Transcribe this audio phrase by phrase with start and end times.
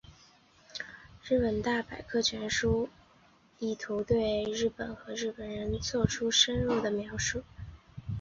[1.23, 2.89] 日本大百科全书
[3.59, 7.43] 意图对日本和日本人作出深入的描述。